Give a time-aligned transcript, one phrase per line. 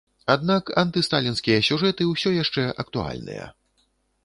[0.35, 3.45] Аднак антысталінскія сюжэты ўсё яшчэ актуальныя.